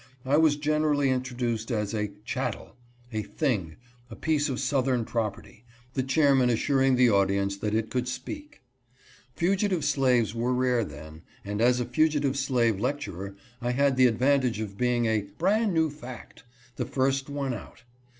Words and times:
I 0.25 0.35
was 0.35 0.55
generally 0.55 1.11
introduced 1.11 1.69
as 1.69 1.93
a" 1.93 2.11
chat 2.25 2.53
tel 2.53 2.75
"—a 3.13 3.21
"thing"— 3.21 3.75
a 4.09 4.15
piece 4.15 4.49
of 4.49 4.59
southern 4.59 5.05
property— 5.05 5.63
the 5.93 6.01
chairman 6.01 6.49
assuring 6.49 6.95
the 6.95 7.11
audience 7.11 7.55
that 7.57 7.75
it 7.75 7.91
could 7.91 8.07
speak: 8.07 8.61
Fugitive 9.35 9.85
slaves 9.85 10.33
were 10.33 10.55
rare 10.55 10.83
then, 10.83 11.21
and 11.45 11.61
as 11.61 11.79
a 11.79 11.85
fugitive 11.85 12.35
slave 12.35 12.79
lecturer, 12.79 13.35
I 13.61 13.73
had 13.73 13.95
the 13.95 14.07
advantage 14.07 14.59
of 14.59 14.75
being 14.75 15.05
a" 15.05 15.21
bran 15.37 15.71
new 15.71 15.91
fact"— 15.91 16.45
the 16.77 16.85
first 16.87 17.29
one 17.29 17.53
out. 17.53 17.83